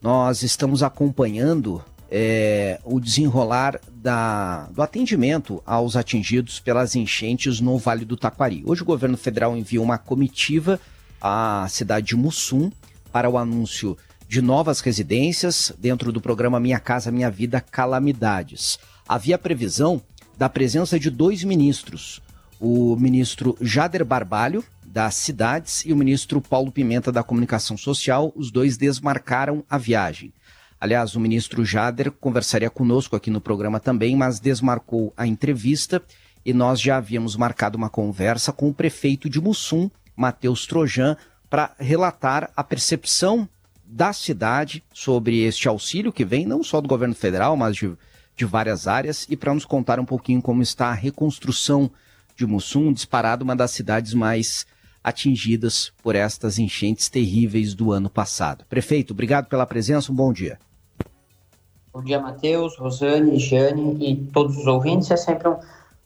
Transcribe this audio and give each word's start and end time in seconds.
nós 0.00 0.44
estamos 0.44 0.82
acompanhando 0.82 1.84
é, 2.10 2.80
o 2.84 3.00
desenrolar 3.00 3.80
da, 3.90 4.66
do 4.66 4.80
atendimento 4.80 5.60
aos 5.66 5.96
atingidos 5.96 6.60
pelas 6.60 6.94
enchentes 6.94 7.60
no 7.60 7.76
Vale 7.78 8.04
do 8.04 8.16
Taquari. 8.16 8.62
Hoje 8.64 8.82
o 8.82 8.86
governo 8.86 9.16
federal 9.16 9.56
enviou 9.56 9.84
uma 9.84 9.98
comitiva 9.98 10.80
à 11.20 11.66
cidade 11.68 12.06
de 12.06 12.16
Mussum 12.16 12.70
para 13.12 13.28
o 13.28 13.36
anúncio 13.36 13.98
de 14.28 14.40
novas 14.40 14.80
residências 14.80 15.72
dentro 15.78 16.12
do 16.12 16.20
programa 16.20 16.60
Minha 16.60 16.78
Casa 16.78 17.10
Minha 17.10 17.30
Vida 17.30 17.60
Calamidades. 17.60 18.78
Havia 19.08 19.36
previsão 19.36 20.00
da 20.36 20.48
presença 20.48 20.98
de 20.98 21.10
dois 21.10 21.42
ministros, 21.42 22.22
o 22.60 22.94
ministro 22.94 23.56
Jader 23.60 24.04
Barbalho, 24.04 24.62
das 24.88 25.14
cidades, 25.14 25.84
e 25.84 25.92
o 25.92 25.96
ministro 25.96 26.40
Paulo 26.40 26.72
Pimenta, 26.72 27.12
da 27.12 27.22
Comunicação 27.22 27.76
Social. 27.76 28.32
Os 28.34 28.50
dois 28.50 28.76
desmarcaram 28.76 29.62
a 29.68 29.76
viagem. 29.76 30.32
Aliás, 30.80 31.14
o 31.14 31.20
ministro 31.20 31.64
Jader 31.64 32.10
conversaria 32.10 32.70
conosco 32.70 33.14
aqui 33.14 33.30
no 33.30 33.40
programa 33.40 33.80
também, 33.80 34.16
mas 34.16 34.40
desmarcou 34.40 35.12
a 35.16 35.26
entrevista 35.26 36.02
e 36.44 36.52
nós 36.52 36.80
já 36.80 36.96
havíamos 36.96 37.36
marcado 37.36 37.76
uma 37.76 37.90
conversa 37.90 38.52
com 38.52 38.68
o 38.68 38.74
prefeito 38.74 39.28
de 39.28 39.40
Mussum, 39.40 39.90
Matheus 40.16 40.66
Trojan, 40.66 41.16
para 41.50 41.74
relatar 41.78 42.50
a 42.56 42.64
percepção 42.64 43.48
da 43.84 44.12
cidade 44.12 44.82
sobre 44.92 45.42
este 45.42 45.68
auxílio 45.68 46.12
que 46.12 46.24
vem 46.24 46.46
não 46.46 46.62
só 46.62 46.80
do 46.80 46.88
governo 46.88 47.14
federal, 47.14 47.56
mas 47.56 47.76
de, 47.76 47.92
de 48.36 48.44
várias 48.44 48.86
áreas, 48.86 49.26
e 49.28 49.36
para 49.36 49.52
nos 49.52 49.64
contar 49.64 49.98
um 49.98 50.04
pouquinho 50.04 50.40
como 50.40 50.62
está 50.62 50.88
a 50.88 50.94
reconstrução 50.94 51.90
de 52.36 52.46
Mussum, 52.46 52.92
disparado 52.92 53.44
uma 53.44 53.56
das 53.56 53.72
cidades 53.72 54.14
mais 54.14 54.66
atingidas 55.02 55.92
por 56.02 56.14
estas 56.14 56.58
enchentes 56.58 57.08
terríveis 57.08 57.74
do 57.74 57.92
ano 57.92 58.10
passado. 58.10 58.64
Prefeito, 58.68 59.12
obrigado 59.12 59.46
pela 59.46 59.66
presença, 59.66 60.12
um 60.12 60.14
bom 60.14 60.32
dia. 60.32 60.58
Bom 61.92 62.02
dia, 62.02 62.20
Matheus, 62.20 62.76
Rosane, 62.78 63.38
Jane 63.38 63.96
e 64.00 64.16
todos 64.16 64.56
os 64.56 64.66
ouvintes. 64.66 65.10
É 65.10 65.16
sempre 65.16 65.48
um, 65.48 65.56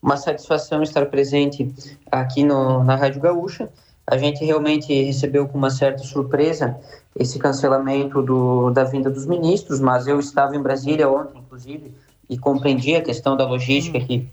uma 0.02 0.16
satisfação 0.16 0.82
estar 0.82 1.06
presente 1.06 1.70
aqui 2.10 2.42
no, 2.42 2.82
na 2.82 2.96
Rádio 2.96 3.20
Gaúcha. 3.20 3.68
A 4.06 4.16
gente 4.16 4.44
realmente 4.44 4.92
recebeu 5.04 5.46
com 5.46 5.58
uma 5.58 5.70
certa 5.70 6.02
surpresa 6.02 6.76
esse 7.14 7.38
cancelamento 7.38 8.22
do, 8.22 8.70
da 8.70 8.84
vinda 8.84 9.10
dos 9.10 9.26
ministros, 9.26 9.80
mas 9.80 10.06
eu 10.06 10.18
estava 10.18 10.56
em 10.56 10.62
Brasília 10.62 11.08
ontem, 11.08 11.38
inclusive, 11.38 11.92
e 12.28 12.38
compreendi 12.38 12.96
a 12.96 13.02
questão 13.02 13.36
da 13.36 13.46
logística 13.46 14.00
que, 14.00 14.26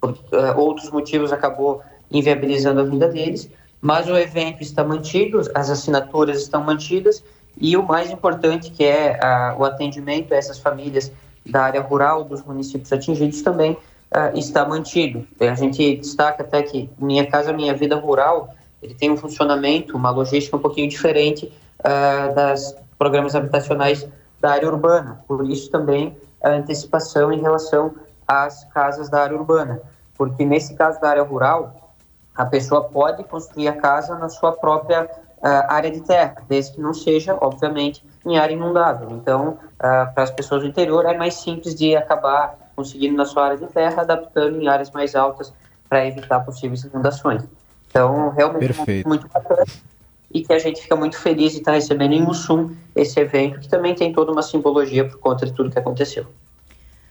por 0.00 0.10
uh, 0.10 0.58
outros 0.58 0.90
motivos, 0.90 1.32
acabou 1.32 1.82
inviabilizando 2.10 2.80
a 2.80 2.84
vinda 2.84 3.08
deles. 3.08 3.48
Mas 3.86 4.08
o 4.08 4.16
evento 4.16 4.64
está 4.64 4.82
mantido, 4.82 5.40
as 5.54 5.70
assinaturas 5.70 6.42
estão 6.42 6.60
mantidas 6.60 7.22
e 7.56 7.76
o 7.76 7.84
mais 7.84 8.10
importante, 8.10 8.72
que 8.72 8.84
é 8.84 9.16
uh, 9.16 9.60
o 9.60 9.64
atendimento 9.64 10.34
a 10.34 10.36
essas 10.36 10.58
famílias 10.58 11.12
da 11.48 11.62
área 11.62 11.80
rural, 11.80 12.24
dos 12.24 12.42
municípios 12.42 12.92
atingidos, 12.92 13.42
também 13.42 13.74
uh, 13.74 14.36
está 14.36 14.66
mantido. 14.66 15.24
A 15.38 15.54
gente 15.54 15.98
destaca 15.98 16.42
até 16.42 16.64
que 16.64 16.90
Minha 16.98 17.28
Casa 17.28 17.52
Minha 17.52 17.74
Vida 17.74 17.94
Rural 17.94 18.52
ele 18.82 18.92
tem 18.92 19.08
um 19.08 19.16
funcionamento, 19.16 19.96
uma 19.96 20.10
logística 20.10 20.56
um 20.56 20.60
pouquinho 20.60 20.88
diferente 20.88 21.52
uh, 21.78 22.34
das 22.34 22.76
programas 22.98 23.36
habitacionais 23.36 24.04
da 24.40 24.50
área 24.50 24.68
urbana. 24.68 25.20
Por 25.28 25.48
isso 25.48 25.70
também 25.70 26.16
a 26.42 26.50
antecipação 26.50 27.32
em 27.32 27.40
relação 27.40 27.94
às 28.26 28.64
casas 28.64 29.08
da 29.08 29.22
área 29.22 29.36
urbana, 29.36 29.80
porque 30.18 30.44
nesse 30.44 30.74
caso 30.74 31.00
da 31.00 31.08
área 31.08 31.22
rural, 31.22 31.85
a 32.36 32.44
pessoa 32.44 32.84
pode 32.84 33.24
construir 33.24 33.68
a 33.68 33.72
casa 33.72 34.16
na 34.16 34.28
sua 34.28 34.52
própria 34.52 35.04
uh, 35.04 35.46
área 35.68 35.90
de 35.90 36.00
terra, 36.00 36.42
desde 36.48 36.74
que 36.74 36.80
não 36.80 36.92
seja, 36.92 37.36
obviamente, 37.40 38.04
em 38.24 38.38
área 38.38 38.54
inundável. 38.54 39.10
Então, 39.10 39.58
uh, 39.74 40.12
para 40.12 40.22
as 40.22 40.30
pessoas 40.30 40.62
do 40.62 40.68
interior, 40.68 41.04
é 41.06 41.16
mais 41.16 41.34
simples 41.34 41.74
de 41.74 41.96
acabar 41.96 42.58
conseguindo 42.74 43.16
na 43.16 43.24
sua 43.24 43.46
área 43.46 43.56
de 43.56 43.66
terra, 43.66 44.02
adaptando 44.02 44.60
em 44.60 44.68
áreas 44.68 44.90
mais 44.90 45.14
altas 45.14 45.52
para 45.88 46.06
evitar 46.06 46.40
possíveis 46.40 46.84
inundações. 46.84 47.42
Então, 47.88 48.30
realmente 48.30 48.66
Perfeito. 48.66 49.08
muito, 49.08 49.24
muito 49.24 49.32
bacana 49.32 49.64
e 50.36 50.42
que 50.42 50.52
a 50.52 50.58
gente 50.58 50.82
fica 50.82 50.94
muito 50.94 51.18
feliz 51.18 51.52
de 51.52 51.58
estar 51.58 51.72
recebendo 51.72 52.12
em 52.12 52.22
Mussum 52.22 52.74
esse 52.94 53.18
evento, 53.18 53.60
que 53.60 53.68
também 53.68 53.94
tem 53.94 54.12
toda 54.12 54.32
uma 54.32 54.42
simbologia 54.42 55.08
por 55.08 55.18
conta 55.18 55.46
de 55.46 55.52
tudo 55.52 55.70
que 55.70 55.78
aconteceu. 55.78 56.26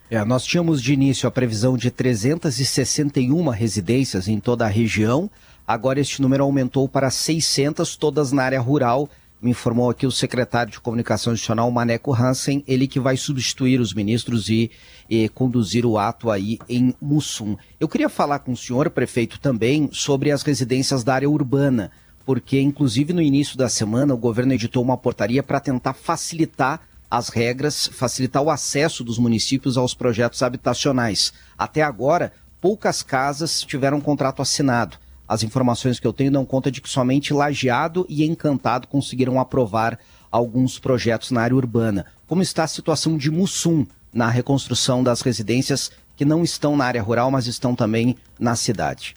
É, 0.09 0.23
nós 0.23 0.45
tínhamos 0.45 0.83
de 0.83 0.93
início 0.93 1.27
a 1.27 1.31
previsão 1.31 1.75
de 1.75 1.89
361 1.89 3.49
residências 3.49 4.27
em 4.27 4.39
toda 4.39 4.63
a 4.63 4.69
região. 4.69 5.29
Agora 5.67 5.99
este 5.99 6.21
número 6.21 6.43
aumentou 6.43 6.87
para 6.87 7.09
600, 7.09 7.95
todas 7.95 8.31
na 8.31 8.43
área 8.43 8.61
rural. 8.61 9.09
Me 9.41 9.49
informou 9.49 9.89
aqui 9.89 10.05
o 10.05 10.11
secretário 10.11 10.71
de 10.71 10.79
Comunicação 10.79 11.33
Nacional, 11.33 11.69
Maneco 11.71 12.13
Hansen, 12.13 12.63
ele 12.67 12.87
que 12.87 12.99
vai 12.99 13.17
substituir 13.17 13.79
os 13.81 13.93
ministros 13.93 14.47
e, 14.47 14.69
e 15.09 15.27
conduzir 15.29 15.87
o 15.87 15.97
ato 15.97 16.29
aí 16.29 16.59
em 16.69 16.93
Mussum. 17.01 17.57
Eu 17.79 17.87
queria 17.87 18.07
falar 18.07 18.39
com 18.39 18.51
o 18.51 18.57
senhor, 18.57 18.91
prefeito, 18.91 19.39
também 19.39 19.89
sobre 19.91 20.31
as 20.31 20.43
residências 20.43 21.03
da 21.03 21.15
área 21.15 21.29
urbana 21.29 21.91
porque 22.25 22.59
inclusive 22.59 23.13
no 23.13 23.21
início 23.21 23.55
da 23.55 23.69
semana 23.69 24.13
o 24.13 24.17
governo 24.17 24.53
editou 24.53 24.81
uma 24.81 24.97
portaria 24.97 25.43
para 25.43 25.59
tentar 25.59 25.93
facilitar 25.93 26.81
as 27.09 27.29
regras, 27.29 27.87
facilitar 27.87 28.41
o 28.41 28.49
acesso 28.49 29.03
dos 29.03 29.17
municípios 29.17 29.77
aos 29.77 29.93
projetos 29.93 30.41
habitacionais. 30.41 31.33
Até 31.57 31.81
agora, 31.81 32.31
poucas 32.59 33.03
casas 33.03 33.61
tiveram 33.61 33.97
um 33.97 34.01
contrato 34.01 34.41
assinado. 34.41 34.97
As 35.27 35.43
informações 35.43 35.99
que 35.99 36.05
eu 36.05 36.13
tenho 36.13 36.31
dão 36.31 36.45
conta 36.45 36.71
de 36.71 36.81
que 36.81 36.89
somente 36.89 37.33
Lajeado 37.33 38.05
e 38.07 38.25
Encantado 38.25 38.87
conseguiram 38.87 39.39
aprovar 39.39 39.99
alguns 40.31 40.77
projetos 40.77 41.31
na 41.31 41.41
área 41.41 41.55
urbana. 41.55 42.05
Como 42.27 42.41
está 42.41 42.63
a 42.63 42.67
situação 42.67 43.17
de 43.17 43.31
Mussum 43.31 43.85
na 44.13 44.29
reconstrução 44.29 45.03
das 45.03 45.21
residências 45.21 45.91
que 46.15 46.25
não 46.25 46.43
estão 46.43 46.77
na 46.77 46.85
área 46.85 47.01
rural, 47.01 47.31
mas 47.31 47.47
estão 47.47 47.75
também 47.75 48.15
na 48.39 48.55
cidade? 48.55 49.15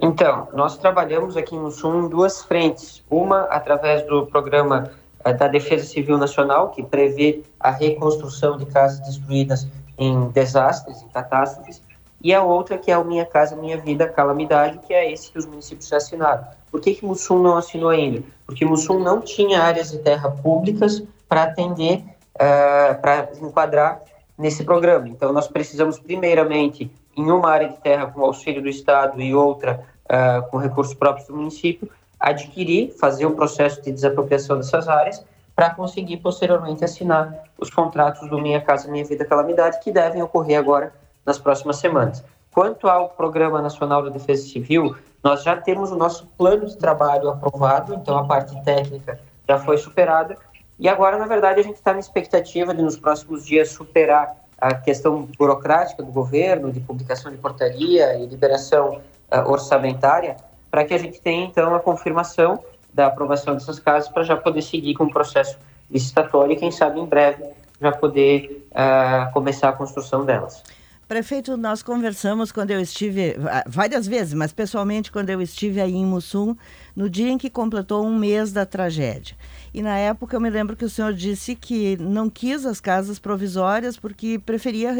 Então, 0.00 0.48
nós 0.52 0.76
trabalhamos 0.76 1.36
aqui 1.36 1.54
no 1.56 1.70
Sul 1.70 2.06
em 2.06 2.08
duas 2.08 2.42
frentes. 2.42 3.04
Uma 3.08 3.42
através 3.42 4.04
do 4.06 4.26
programa 4.26 4.90
da 5.30 5.46
Defesa 5.46 5.84
Civil 5.84 6.18
Nacional, 6.18 6.70
que 6.70 6.82
prevê 6.82 7.42
a 7.60 7.70
reconstrução 7.70 8.56
de 8.56 8.66
casas 8.66 9.00
destruídas 9.00 9.68
em 9.98 10.28
desastres, 10.30 11.02
em 11.02 11.08
catástrofes, 11.08 11.82
e 12.22 12.32
a 12.32 12.42
outra 12.42 12.78
que 12.78 12.90
é 12.90 12.96
o 12.96 13.04
Minha 13.04 13.26
Casa 13.26 13.56
Minha 13.56 13.76
Vida 13.76 14.08
Calamidade, 14.08 14.78
que 14.86 14.94
é 14.94 15.10
esse 15.10 15.30
que 15.30 15.38
os 15.38 15.46
municípios 15.46 15.92
assinaram. 15.92 16.44
Por 16.70 16.80
que, 16.80 16.94
que 16.94 17.04
Mussum 17.04 17.38
não 17.42 17.56
assinou 17.56 17.90
ainda? 17.90 18.22
Porque 18.46 18.64
Mussum 18.64 18.98
não 18.98 19.20
tinha 19.20 19.60
áreas 19.60 19.90
de 19.90 19.98
terra 19.98 20.30
públicas 20.30 21.02
para 21.28 21.44
atender, 21.44 21.98
uh, 22.36 23.00
para 23.00 23.28
enquadrar 23.40 24.00
nesse 24.38 24.64
programa. 24.64 25.08
Então, 25.08 25.32
nós 25.32 25.48
precisamos, 25.48 25.98
primeiramente, 25.98 26.90
em 27.16 27.30
uma 27.30 27.50
área 27.50 27.68
de 27.68 27.76
terra 27.78 28.06
com 28.06 28.24
auxílio 28.24 28.62
do 28.62 28.68
Estado 28.68 29.20
e 29.20 29.34
outra 29.34 29.84
uh, 30.06 30.48
com 30.50 30.58
recursos 30.58 30.94
próprios 30.94 31.26
do 31.26 31.36
município, 31.36 31.90
adquirir, 32.30 32.92
fazer 32.92 33.26
um 33.26 33.34
processo 33.34 33.82
de 33.82 33.90
desapropriação 33.90 34.56
dessas 34.56 34.88
áreas 34.88 35.24
para 35.54 35.70
conseguir 35.70 36.18
posteriormente 36.18 36.84
assinar 36.84 37.44
os 37.58 37.68
contratos 37.68 38.28
do 38.30 38.40
Minha 38.40 38.60
Casa 38.60 38.90
Minha 38.90 39.04
Vida 39.04 39.24
Calamidade, 39.24 39.80
que 39.80 39.90
devem 39.90 40.22
ocorrer 40.22 40.58
agora 40.58 40.92
nas 41.26 41.38
próximas 41.38 41.76
semanas. 41.76 42.24
Quanto 42.52 42.88
ao 42.88 43.10
Programa 43.10 43.60
Nacional 43.60 44.02
da 44.02 44.10
Defesa 44.10 44.46
Civil, 44.46 44.96
nós 45.22 45.42
já 45.42 45.56
temos 45.56 45.90
o 45.90 45.96
nosso 45.96 46.26
plano 46.38 46.66
de 46.66 46.76
trabalho 46.76 47.28
aprovado, 47.28 47.94
então 47.94 48.16
a 48.16 48.24
parte 48.24 48.60
técnica 48.64 49.18
já 49.48 49.58
foi 49.58 49.76
superada, 49.78 50.36
e 50.78 50.88
agora, 50.88 51.18
na 51.18 51.26
verdade, 51.26 51.60
a 51.60 51.62
gente 51.62 51.76
está 51.76 51.92
na 51.92 52.00
expectativa 52.00 52.74
de 52.74 52.82
nos 52.82 52.96
próximos 52.96 53.44
dias 53.44 53.70
superar 53.70 54.36
a 54.58 54.74
questão 54.74 55.28
burocrática 55.38 56.02
do 56.02 56.12
governo, 56.12 56.72
de 56.72 56.80
publicação 56.80 57.30
de 57.30 57.38
portaria 57.38 58.14
e 58.14 58.26
liberação 58.26 59.00
uh, 59.30 59.50
orçamentária, 59.50 60.36
para 60.72 60.86
que 60.86 60.94
a 60.94 60.98
gente 60.98 61.20
tenha, 61.20 61.44
então, 61.44 61.74
a 61.74 61.80
confirmação 61.80 62.58
da 62.94 63.08
aprovação 63.08 63.52
dessas 63.52 63.78
casas 63.78 64.08
para 64.08 64.22
já 64.22 64.38
poder 64.38 64.62
seguir 64.62 64.94
com 64.94 65.04
o 65.04 65.12
processo 65.12 65.58
licitatório 65.90 66.54
e, 66.54 66.56
quem 66.56 66.70
sabe, 66.70 66.98
em 66.98 67.04
breve, 67.04 67.44
já 67.78 67.92
poder 67.92 68.66
uh, 68.70 69.30
começar 69.34 69.68
a 69.68 69.72
construção 69.72 70.24
delas. 70.24 70.64
Prefeito, 71.06 71.58
nós 71.58 71.82
conversamos 71.82 72.50
quando 72.50 72.70
eu 72.70 72.80
estive, 72.80 73.36
ah, 73.50 73.64
várias 73.66 74.06
vezes, 74.06 74.32
mas 74.32 74.50
pessoalmente 74.50 75.12
quando 75.12 75.28
eu 75.28 75.42
estive 75.42 75.78
aí 75.78 75.94
em 75.94 76.06
Mussum, 76.06 76.56
no 76.96 77.10
dia 77.10 77.28
em 77.28 77.36
que 77.36 77.50
completou 77.50 78.06
um 78.06 78.16
mês 78.16 78.50
da 78.50 78.64
tragédia. 78.64 79.36
E 79.74 79.82
na 79.82 79.98
época 79.98 80.34
eu 80.34 80.40
me 80.40 80.48
lembro 80.48 80.74
que 80.74 80.86
o 80.86 80.88
senhor 80.88 81.12
disse 81.12 81.54
que 81.54 81.98
não 81.98 82.30
quis 82.30 82.64
as 82.64 82.80
casas 82.80 83.18
provisórias 83.18 83.98
porque 83.98 84.38
preferia 84.38 84.94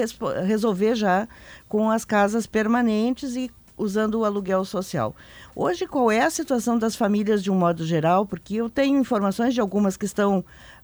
resolver 0.44 0.96
já 0.96 1.26
com 1.66 1.88
as 1.88 2.04
casas 2.04 2.46
permanentes 2.46 3.34
e 3.36 3.50
usando 3.82 4.16
o 4.16 4.24
aluguel 4.24 4.64
social. 4.64 5.14
Hoje, 5.54 5.86
qual 5.86 6.10
é 6.10 6.20
a 6.20 6.30
situação 6.30 6.78
das 6.78 6.96
famílias 6.96 7.42
de 7.42 7.50
um 7.50 7.54
modo 7.54 7.84
geral? 7.84 8.24
Porque 8.24 8.54
eu 8.54 8.70
tenho 8.70 8.98
informações 8.98 9.52
de 9.52 9.60
algumas 9.60 9.96
que 9.96 10.06
estão 10.06 10.38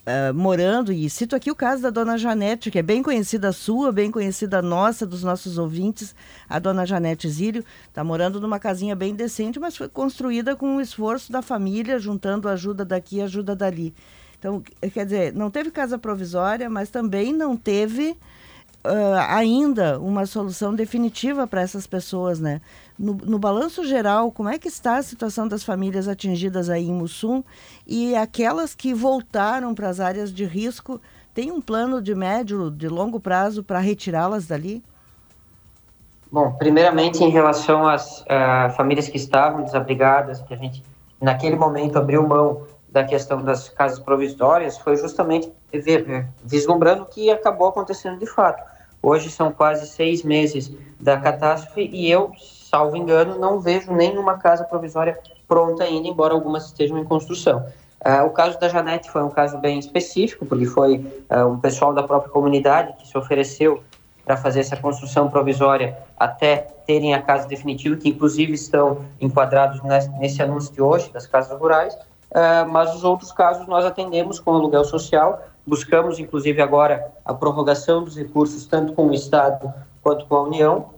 uh, 0.08 0.34
morando, 0.34 0.92
e 0.92 1.08
cito 1.08 1.36
aqui 1.36 1.50
o 1.50 1.54
caso 1.54 1.82
da 1.82 1.90
dona 1.90 2.18
Janete, 2.18 2.70
que 2.70 2.78
é 2.78 2.82
bem 2.82 3.02
conhecida 3.02 3.52
sua, 3.52 3.92
bem 3.92 4.10
conhecida 4.10 4.60
nossa, 4.60 5.06
dos 5.06 5.22
nossos 5.22 5.58
ouvintes. 5.58 6.14
A 6.48 6.58
dona 6.58 6.84
Janete 6.84 7.28
Zílio 7.28 7.64
está 7.88 8.02
morando 8.02 8.40
numa 8.40 8.58
casinha 8.58 8.96
bem 8.96 9.14
decente, 9.14 9.58
mas 9.58 9.76
foi 9.76 9.88
construída 9.88 10.56
com 10.56 10.76
o 10.76 10.80
esforço 10.80 11.30
da 11.30 11.40
família, 11.40 11.98
juntando 11.98 12.48
ajuda 12.48 12.84
daqui 12.84 13.16
e 13.16 13.22
ajuda 13.22 13.54
dali. 13.54 13.94
Então, 14.38 14.62
quer 14.92 15.04
dizer, 15.04 15.32
não 15.32 15.50
teve 15.50 15.70
casa 15.70 15.98
provisória, 15.98 16.70
mas 16.70 16.90
também 16.90 17.32
não 17.32 17.56
teve 17.56 18.16
uh, 18.88 19.16
ainda 19.28 19.98
uma 20.00 20.26
solução 20.26 20.74
definitiva 20.74 21.46
para 21.46 21.60
essas 21.60 21.86
pessoas, 21.86 22.40
né? 22.40 22.60
No, 22.98 23.14
no, 23.14 23.38
balanço 23.38 23.84
geral, 23.84 24.32
como 24.32 24.48
é 24.48 24.58
que 24.58 24.68
está 24.68 24.96
a 24.96 25.02
situação 25.02 25.46
das 25.46 25.62
famílias 25.62 26.08
atingidas 26.08 26.68
aí 26.68 26.88
em 26.88 26.92
Mussum 26.92 27.44
e 27.86 28.16
aquelas 28.16 28.74
que 28.74 28.92
voltaram 28.92 29.74
para 29.74 29.88
as 29.88 30.00
áreas 30.00 30.32
de 30.32 30.44
risco? 30.44 31.00
Tem 31.32 31.52
um 31.52 31.60
plano 31.60 32.02
de 32.02 32.14
médio, 32.14 32.70
de 32.70 32.88
longo 32.88 33.20
prazo 33.20 33.62
para 33.62 33.78
retirá-las 33.78 34.46
dali? 34.46 34.82
Bom, 36.30 36.52
primeiramente 36.52 37.22
em 37.22 37.30
relação 37.30 37.86
às 37.86 38.22
uh, 38.22 38.70
famílias 38.76 39.08
que 39.08 39.16
estavam 39.16 39.62
desabrigadas, 39.62 40.42
que 40.42 40.52
a 40.52 40.56
gente 40.56 40.82
naquele 41.20 41.56
momento 41.56 41.98
abriu 41.98 42.26
mão 42.26 42.66
da 42.88 43.04
questão 43.04 43.42
das 43.42 43.68
casas 43.68 43.98
provisórias, 43.98 44.78
foi 44.78 44.96
justamente 44.96 45.52
ver, 45.72 46.26
vislumbrando 46.42 47.02
o 47.02 47.06
que 47.06 47.30
acabou 47.30 47.68
acontecendo 47.68 48.18
de 48.18 48.26
fato. 48.26 48.62
Hoje 49.02 49.30
são 49.30 49.52
quase 49.52 49.86
seis 49.86 50.22
meses 50.22 50.72
da 51.00 51.16
catástrofe 51.16 51.88
e 51.92 52.10
eu, 52.10 52.32
salvo 52.38 52.96
engano, 52.96 53.38
não 53.38 53.60
vejo 53.60 53.92
nenhuma 53.92 54.38
casa 54.38 54.64
provisória 54.64 55.18
pronta 55.46 55.84
ainda, 55.84 56.08
embora 56.08 56.34
algumas 56.34 56.66
estejam 56.66 56.98
em 56.98 57.04
construção. 57.04 57.64
Uh, 58.04 58.24
o 58.26 58.30
caso 58.30 58.58
da 58.60 58.68
Janete 58.68 59.10
foi 59.10 59.22
um 59.22 59.30
caso 59.30 59.58
bem 59.58 59.78
específico, 59.78 60.46
porque 60.46 60.66
foi 60.66 60.98
uh, 61.30 61.46
um 61.48 61.58
pessoal 61.58 61.92
da 61.92 62.02
própria 62.02 62.30
comunidade 62.30 62.92
que 62.98 63.08
se 63.08 63.16
ofereceu 63.16 63.82
para 64.24 64.36
fazer 64.36 64.60
essa 64.60 64.76
construção 64.76 65.28
provisória 65.30 65.96
até 66.16 66.56
terem 66.86 67.14
a 67.14 67.22
casa 67.22 67.48
definitiva, 67.48 67.96
que 67.96 68.10
inclusive 68.10 68.52
estão 68.52 69.04
enquadrados 69.20 69.80
nesse 70.20 70.42
anúncio 70.42 70.72
de 70.72 70.82
hoje 70.82 71.10
das 71.10 71.26
casas 71.26 71.58
rurais. 71.58 71.96
Uh, 72.30 72.68
mas 72.68 72.94
os 72.94 73.04
outros 73.04 73.32
casos 73.32 73.66
nós 73.66 73.84
atendemos 73.84 74.38
com 74.38 74.52
aluguel 74.52 74.84
social, 74.84 75.42
buscamos 75.66 76.18
inclusive 76.18 76.60
agora 76.60 77.10
a 77.24 77.32
prorrogação 77.32 78.04
dos 78.04 78.16
recursos 78.16 78.66
tanto 78.66 78.92
com 78.92 79.06
o 79.06 79.14
Estado 79.14 79.72
quanto 80.02 80.26
com 80.26 80.36
a 80.36 80.42
União, 80.42 80.90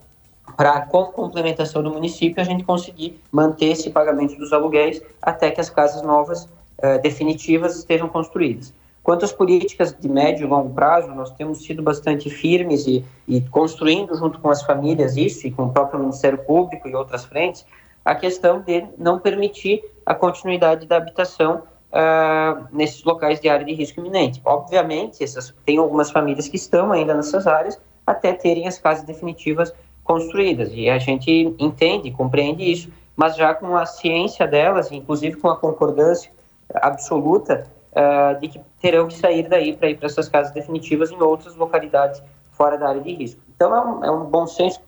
para 0.57 0.81
com 0.83 1.05
complementação 1.07 1.83
do 1.83 1.91
município 1.91 2.41
a 2.41 2.45
gente 2.45 2.65
conseguir 2.65 3.21
manter 3.31 3.67
esse 3.67 3.91
pagamento 3.91 4.37
dos 4.37 4.53
aluguéis 4.53 5.01
até 5.23 5.51
que 5.51 5.61
as 5.61 5.71
casas 5.71 6.03
novas 6.03 6.45
uh, 6.45 7.01
definitivas 7.01 7.77
estejam 7.77 8.09
construídas. 8.09 8.73
Quanto 9.03 9.25
às 9.25 9.33
políticas 9.33 9.97
de 9.99 10.09
médio 10.09 10.47
e 10.47 10.49
longo 10.49 10.75
prazo, 10.75 11.09
nós 11.09 11.31
temos 11.31 11.65
sido 11.65 11.83
bastante 11.83 12.29
firmes 12.29 12.87
e, 12.87 13.05
e 13.27 13.41
construindo 13.41 14.15
junto 14.15 14.39
com 14.39 14.51
as 14.51 14.63
famílias 14.63 15.17
isso 15.17 15.47
e 15.47 15.51
com 15.51 15.65
o 15.65 15.73
próprio 15.73 16.01
Ministério 16.01 16.39
Público 16.39 16.87
e 16.87 16.95
outras 16.95 17.25
frentes, 17.25 17.65
a 18.05 18.15
questão 18.15 18.61
de 18.61 18.85
não 18.99 19.19
permitir 19.19 19.83
a 20.11 20.15
continuidade 20.17 20.89
da 20.89 20.97
habitação 20.97 21.63
uh, 21.93 22.67
nesses 22.73 23.05
locais 23.05 23.39
de 23.39 23.49
área 23.49 23.65
de 23.65 23.73
risco 23.73 24.01
iminente. 24.01 24.43
Obviamente, 24.45 25.23
essas, 25.23 25.55
tem 25.65 25.79
algumas 25.79 26.11
famílias 26.11 26.49
que 26.49 26.57
estão 26.57 26.91
ainda 26.91 27.15
nessas 27.15 27.47
áreas 27.47 27.81
até 28.05 28.33
terem 28.33 28.67
as 28.67 28.77
casas 28.77 29.05
definitivas 29.05 29.73
construídas, 30.03 30.73
e 30.75 30.91
a 30.91 30.99
gente 30.99 31.55
entende, 31.61 32.11
compreende 32.11 32.65
isso, 32.65 32.91
mas 33.15 33.37
já 33.37 33.55
com 33.55 33.77
a 33.77 33.87
ciência 33.87 34.49
delas, 34.49 34.91
inclusive 34.91 35.37
com 35.37 35.49
a 35.49 35.57
concordância 35.57 36.33
absoluta 36.75 37.69
uh, 37.93 38.41
de 38.41 38.49
que 38.49 38.61
terão 38.81 39.07
que 39.07 39.15
sair 39.15 39.49
daí 39.49 39.77
para 39.77 39.91
ir 39.91 39.97
para 39.97 40.07
essas 40.07 40.29
casas 40.29 40.53
definitivas 40.53 41.13
em 41.13 41.23
outras 41.23 41.55
localidades 41.55 42.21
fora 42.51 42.77
da 42.77 42.89
área 42.89 43.01
de 43.01 43.13
risco. 43.15 43.41
Então, 43.55 43.73
é 43.73 43.81
um, 43.81 44.05
é 44.07 44.11
um 44.11 44.25
bom 44.25 44.45
senso 44.49 44.81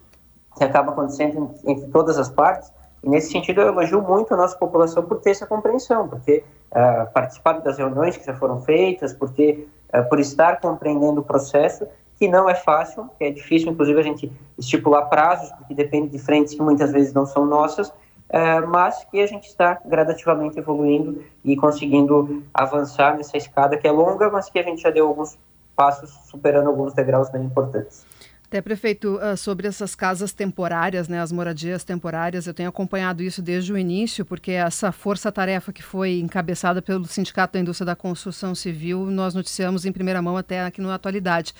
que 0.59 0.65
acaba 0.65 0.91
acontecendo 0.91 1.55
entre 1.65 1.87
todas 1.93 2.19
as 2.19 2.29
partes, 2.29 2.73
e 3.03 3.09
nesse 3.09 3.33
sentido 3.33 3.61
eu 3.61 3.69
elogio 3.69 4.01
muito 4.01 4.33
a 4.33 4.37
nossa 4.37 4.57
população 4.57 5.03
por 5.03 5.21
ter 5.21 5.31
essa 5.31 5.47
compreensão, 5.47 6.09
por 6.09 6.21
ter 6.21 6.45
uh, 6.71 7.13
participado 7.13 7.63
das 7.63 7.79
reuniões 7.79 8.17
que 8.17 8.25
já 8.25 8.35
foram 8.35 8.61
feitas, 8.61 9.13
por 9.13 9.29
uh, 9.29 10.09
por 10.09 10.21
estar 10.21 10.61
compreendendo 10.61 11.21
o 11.21 11.25
processo, 11.25 11.87
que 12.17 12.29
não 12.29 12.49
é 12.49 12.55
fácil, 12.55 13.11
que 13.19 13.25
é 13.25 13.31
difícil, 13.31 13.73
inclusive, 13.73 13.99
a 13.99 14.05
gente 14.05 14.33
estipular 14.57 15.09
prazos, 15.09 15.51
porque 15.53 15.75
depende 15.75 16.09
de 16.09 16.19
frentes 16.21 16.55
que 16.55 16.63
muitas 16.63 16.93
vezes 16.93 17.13
não 17.13 17.27
são 17.27 17.45
nossas, 17.45 17.93
é, 18.29 18.61
mas 18.61 19.05
que 19.11 19.21
a 19.21 19.27
gente 19.27 19.49
está 19.49 19.81
gradativamente 19.85 20.59
evoluindo 20.59 21.23
e 21.45 21.57
conseguindo 21.57 22.45
avançar 22.55 23.17
nessa 23.17 23.37
escada 23.37 23.77
que 23.77 23.89
é 23.89 23.91
longa, 23.91 24.31
mas 24.31 24.49
que 24.49 24.59
a 24.59 24.63
gente 24.63 24.81
já 24.83 24.91
deu 24.91 25.09
alguns 25.09 25.37
passos 25.75 26.11
superando 26.27 26.69
alguns 26.69 26.95
degraus 26.95 27.29
bem 27.29 27.43
importantes. 27.43 28.07
Até, 28.53 28.61
prefeito, 28.61 29.19
ah, 29.23 29.35
sobre 29.35 29.67
essas 29.67 29.95
casas 29.95 30.31
temporárias, 30.35 31.09
né, 31.09 31.23
as 31.23 31.33
moradias 31.33 31.85
temporárias, 31.85 32.47
eu 32.47 32.53
tenho 32.53 32.69
acompanhado 32.69 33.23
isso 33.23 33.41
desde 33.41 33.73
o 33.73 33.79
início, 33.79 34.27
porque 34.27 34.51
essa 34.51 34.93
força-tarefa 34.93 35.73
que 35.73 35.83
foi 35.83 36.21
encabeçada 36.21 36.83
pelo 36.83 37.07
Sindicato 37.07 37.55
da 37.55 37.61
Indústria 37.61 37.87
da 37.87 37.97
Construção 37.97 38.55
Civil, 38.55 39.07
nós 39.07 39.33
noticiamos 39.33 39.87
em 39.87 39.91
primeira 39.91 40.21
mão 40.21 40.37
até 40.37 40.63
aqui 40.65 40.83
na 40.83 40.95
atualidade. 40.95 41.55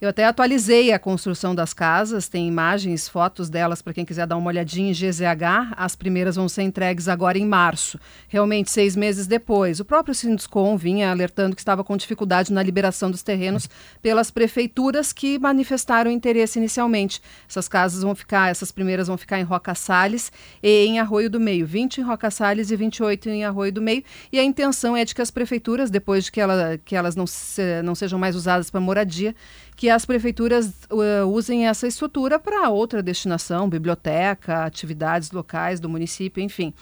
Eu 0.00 0.08
até 0.08 0.24
atualizei 0.24 0.90
a 0.90 0.98
construção 0.98 1.54
das 1.54 1.74
casas, 1.74 2.28
tem 2.28 2.48
imagens, 2.48 3.08
fotos 3.08 3.50
delas 3.50 3.82
para 3.82 3.92
quem 3.92 4.06
quiser 4.06 4.26
dar 4.26 4.38
uma 4.38 4.48
olhadinha 4.48 4.90
em 4.90 4.94
GZH. 4.94 5.74
As 5.76 5.96
primeiras 5.96 6.36
vão 6.36 6.48
ser 6.48 6.62
entregues 6.62 7.08
agora 7.08 7.36
em 7.36 7.44
março, 7.44 7.98
realmente 8.26 8.70
seis 8.70 8.96
meses 8.96 9.26
depois. 9.26 9.80
O 9.80 9.84
próprio 9.84 10.14
Sinduscom 10.14 10.78
vinha 10.78 11.10
alertando 11.10 11.54
que 11.54 11.60
estava 11.60 11.84
com 11.84 11.94
dificuldade 11.94 12.54
na 12.54 12.62
liberação 12.62 13.10
dos 13.10 13.22
terrenos 13.22 13.68
pelas 14.00 14.30
prefeituras 14.30 15.12
que 15.12 15.38
manifestaram 15.38 16.10
interesse 16.10 16.37
inicialmente. 16.58 17.20
Essas 17.48 17.68
casas 17.68 18.02
vão 18.02 18.14
ficar, 18.14 18.50
essas 18.50 18.70
primeiras 18.70 19.08
vão 19.08 19.16
ficar 19.16 19.38
em 19.40 19.42
Roca 19.42 19.74
Salles 19.74 20.30
e 20.62 20.86
em 20.86 20.98
Arroio 21.00 21.30
do 21.30 21.40
Meio, 21.40 21.66
20 21.66 21.98
em 21.98 22.04
Roca 22.04 22.30
Salles 22.30 22.70
e 22.70 22.76
28 22.76 23.28
em 23.28 23.44
Arroio 23.44 23.72
do 23.72 23.82
Meio. 23.82 24.02
E 24.32 24.38
a 24.38 24.44
intenção 24.44 24.96
é 24.96 25.04
de 25.04 25.14
que 25.14 25.22
as 25.22 25.30
prefeituras, 25.30 25.90
depois 25.90 26.24
de 26.24 26.32
que, 26.32 26.40
ela, 26.40 26.78
que 26.84 26.94
elas 26.94 27.16
não, 27.16 27.26
se, 27.26 27.82
não 27.82 27.94
sejam 27.94 28.18
mais 28.18 28.36
usadas 28.36 28.70
para 28.70 28.80
moradia, 28.80 29.34
que 29.76 29.88
as 29.88 30.04
prefeituras 30.04 30.72
uh, 30.90 31.24
usem 31.26 31.68
essa 31.68 31.86
estrutura 31.86 32.38
para 32.38 32.68
outra 32.68 33.00
destinação, 33.00 33.68
biblioteca, 33.68 34.64
atividades 34.64 35.30
locais 35.30 35.78
do 35.78 35.88
município, 35.88 36.42
enfim. 36.42 36.74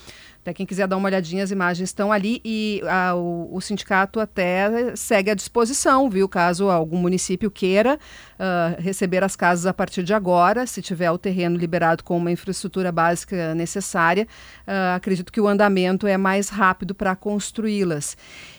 Quem 0.55 0.67
quiser 0.67 0.87
dar 0.87 0.97
uma 0.97 1.09
olhadinha, 1.09 1.43
as 1.43 1.51
imagens 1.51 1.89
estão 1.89 2.13
ali 2.13 2.41
e 2.45 2.81
a, 2.87 3.15
o, 3.15 3.55
o, 3.55 3.61
sindicato 3.61 4.21
até 4.21 4.95
segue 4.95 5.31
à 5.31 5.35
disposição, 5.35 6.09
viu? 6.09 6.29
Caso 6.29 6.69
algum 6.69 6.99
município 6.99 7.51
queira 7.51 7.99
uh, 8.35 8.81
receber 8.81 9.25
as 9.25 9.37
casas 9.37 9.67
a 9.67 9.75
partir 9.75 10.03
de 10.03 10.15
agora, 10.15 10.67
se 10.67 10.81
tiver 10.81 11.11
o 11.11 11.19
terreno 11.19 11.57
liberado 11.57 12.05
com 12.05 12.17
uma 12.17 12.31
infraestrutura 12.31 12.93
básica 12.93 13.55
necessária, 13.55 14.27
uh, 14.67 14.97
acredito 14.97 15.33
que 15.33 15.41
o 15.41 15.49
andamento 15.49 16.07
é 16.07 16.17
mais 16.17 16.49
rápido 16.49 16.95
para 16.95 17.17
construí-las. 17.17 18.17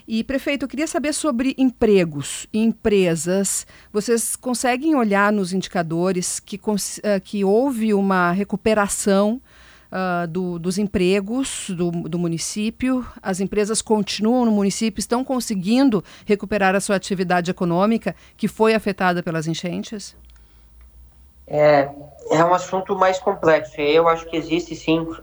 E, 0.07 0.23
prefeito, 0.23 0.63
eu 0.63 0.69
queria 0.69 0.87
saber 0.87 1.13
sobre 1.13 1.53
empregos 1.57 2.47
e 2.53 2.59
empresas. 2.59 3.67
Vocês 3.91 4.35
conseguem 4.35 4.95
olhar 4.95 5.33
nos 5.33 5.51
indicadores 5.51 6.39
que, 6.39 6.55
uh, 6.55 7.21
que 7.23 7.43
houve 7.43 7.93
uma 7.93 8.31
recuperação 8.31 9.41
uh, 9.91 10.27
do, 10.27 10.59
dos 10.59 10.77
empregos 10.77 11.69
do, 11.69 11.91
do 11.91 12.19
município. 12.19 13.05
As 13.21 13.39
empresas 13.39 13.81
continuam 13.81 14.45
no 14.45 14.51
município, 14.51 14.99
estão 14.99 15.23
conseguindo 15.23 16.03
recuperar 16.25 16.75
a 16.75 16.79
sua 16.79 16.95
atividade 16.95 17.51
econômica 17.51 18.15
que 18.35 18.47
foi 18.47 18.73
afetada 18.73 19.23
pelas 19.23 19.47
enchentes? 19.47 20.15
É, 21.47 21.89
é 22.29 22.43
um 22.43 22.53
assunto 22.53 22.95
mais 22.95 23.19
complexo. 23.19 23.79
Eu 23.79 24.07
acho 24.07 24.25
que 24.25 24.35
existe 24.35 24.75
sim 24.75 24.99
uh, 24.99 25.17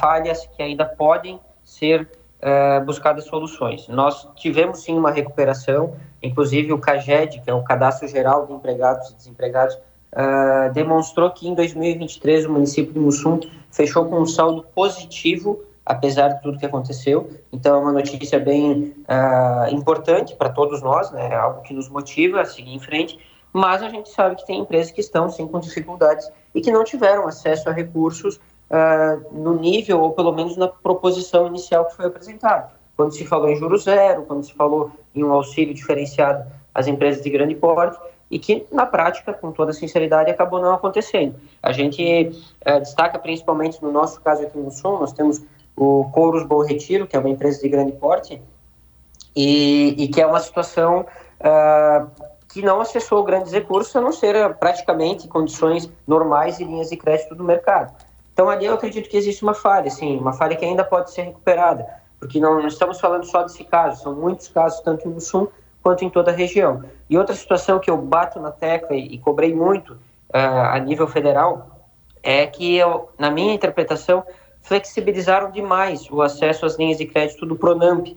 falhas 0.00 0.46
que 0.46 0.62
ainda 0.62 0.86
podem 0.86 1.38
ser 1.62 2.08
uh, 2.40 2.84
buscadas 2.84 3.24
soluções. 3.24 3.86
Nós 3.88 4.26
tivemos 4.36 4.82
sim 4.82 4.96
uma 4.96 5.10
recuperação, 5.10 5.94
inclusive 6.22 6.72
o 6.72 6.78
CAGED, 6.78 7.42
que 7.42 7.50
é 7.50 7.54
o 7.54 7.62
Cadastro 7.62 8.08
Geral 8.08 8.46
de 8.46 8.54
Empregados 8.54 9.10
e 9.10 9.14
Desempregados, 9.16 9.78
uh, 10.12 10.72
demonstrou 10.72 11.30
que 11.30 11.48
em 11.48 11.54
2023 11.54 12.46
o 12.46 12.52
município 12.52 12.92
de 12.92 12.98
Mussum 12.98 13.40
fechou 13.70 14.06
com 14.06 14.20
um 14.20 14.26
saldo 14.26 14.64
positivo, 14.74 15.60
apesar 15.84 16.28
de 16.28 16.42
tudo 16.42 16.58
que 16.58 16.66
aconteceu. 16.66 17.30
Então 17.52 17.76
é 17.76 17.78
uma 17.78 17.92
notícia 17.92 18.38
bem 18.38 18.94
uh, 19.08 19.74
importante 19.74 20.34
para 20.34 20.48
todos 20.48 20.82
nós, 20.82 21.10
né? 21.10 21.28
É 21.30 21.34
algo 21.34 21.62
que 21.62 21.74
nos 21.74 21.88
motiva 21.88 22.40
a 22.40 22.44
seguir 22.44 22.74
em 22.74 22.80
frente. 22.80 23.18
Mas 23.52 23.82
a 23.82 23.88
gente 23.88 24.10
sabe 24.10 24.36
que 24.36 24.46
tem 24.46 24.60
empresas 24.60 24.92
que 24.92 25.00
estão 25.00 25.30
sim 25.30 25.46
com 25.46 25.58
dificuldades 25.58 26.30
e 26.54 26.60
que 26.60 26.70
não 26.70 26.84
tiveram 26.84 27.26
acesso 27.26 27.68
a 27.70 27.72
recursos 27.72 28.36
uh, 28.36 29.32
no 29.32 29.58
nível 29.58 30.00
ou 30.00 30.12
pelo 30.12 30.32
menos 30.32 30.56
na 30.56 30.68
proposição 30.68 31.46
inicial 31.46 31.86
que 31.86 31.96
foi 31.96 32.06
apresentada. 32.06 32.70
Quando 32.96 33.14
se 33.14 33.26
falou 33.26 33.48
em 33.48 33.56
juros 33.56 33.84
zero, 33.84 34.22
quando 34.22 34.44
se 34.44 34.52
falou 34.54 34.90
em 35.14 35.22
um 35.22 35.32
auxílio 35.32 35.74
diferenciado 35.74 36.44
às 36.74 36.86
empresas 36.86 37.22
de 37.22 37.30
grande 37.30 37.54
porte, 37.54 37.98
e 38.30 38.38
que, 38.38 38.66
na 38.72 38.84
prática, 38.86 39.32
com 39.32 39.52
toda 39.52 39.72
sinceridade, 39.72 40.30
acabou 40.30 40.60
não 40.60 40.74
acontecendo. 40.74 41.36
A 41.62 41.72
gente 41.72 42.32
é, 42.64 42.80
destaca 42.80 43.18
principalmente 43.18 43.82
no 43.82 43.92
nosso 43.92 44.20
caso 44.20 44.42
aqui 44.42 44.58
no 44.58 44.70
Sul, 44.70 44.98
nós 44.98 45.12
temos 45.12 45.42
o 45.76 46.10
Couros 46.10 46.44
Bom 46.44 46.62
Retiro, 46.64 47.06
que 47.06 47.14
é 47.16 47.18
uma 47.18 47.28
empresa 47.28 47.60
de 47.60 47.68
grande 47.68 47.92
porte, 47.92 48.42
e, 49.34 49.94
e 49.98 50.08
que 50.08 50.20
é 50.20 50.26
uma 50.26 50.40
situação 50.40 51.06
uh, 51.40 52.10
que 52.48 52.62
não 52.62 52.80
acessou 52.80 53.22
grandes 53.22 53.52
recursos, 53.52 53.94
a 53.94 54.00
não 54.00 54.10
ser 54.10 54.34
uh, 54.34 54.54
praticamente 54.54 55.28
condições 55.28 55.90
normais 56.06 56.58
e 56.58 56.64
linhas 56.64 56.88
de 56.88 56.96
crédito 56.96 57.34
do 57.34 57.44
mercado. 57.44 57.94
Então, 58.32 58.48
ali 58.48 58.66
eu 58.66 58.74
acredito 58.74 59.08
que 59.08 59.16
existe 59.16 59.42
uma 59.42 59.54
falha, 59.54 59.90
sim, 59.90 60.18
uma 60.18 60.32
falha 60.32 60.56
que 60.56 60.64
ainda 60.64 60.82
pode 60.82 61.10
ser 61.10 61.22
recuperada. 61.22 61.86
porque 62.18 62.40
não, 62.40 62.58
não 62.58 62.68
estamos 62.68 62.98
falando 62.98 63.24
só 63.24 63.42
desse 63.42 63.62
caso, 63.64 64.02
são 64.02 64.14
muitos 64.14 64.48
casos, 64.48 64.80
tanto 64.80 65.06
em 65.06 65.12
Mussum 65.12 65.46
quanto 65.86 66.04
em 66.04 66.10
toda 66.10 66.32
a 66.32 66.34
região. 66.34 66.82
E 67.08 67.16
outra 67.16 67.32
situação 67.32 67.78
que 67.78 67.88
eu 67.88 67.96
bato 67.96 68.40
na 68.40 68.50
tecla 68.50 68.96
e, 68.96 69.14
e 69.14 69.18
cobrei 69.18 69.54
muito 69.54 69.92
uh, 69.92 70.72
a 70.72 70.80
nível 70.80 71.06
federal 71.06 71.86
é 72.24 72.44
que, 72.44 72.74
eu, 72.74 73.08
na 73.16 73.30
minha 73.30 73.54
interpretação, 73.54 74.24
flexibilizaram 74.62 75.48
demais 75.52 76.10
o 76.10 76.22
acesso 76.22 76.66
às 76.66 76.76
linhas 76.76 76.98
de 76.98 77.06
crédito 77.06 77.46
do 77.46 77.54
Pronamp, 77.54 78.08